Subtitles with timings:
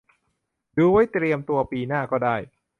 [0.77, 2.35] ดูไว้เตรียมตัวปีหน้าก็ได้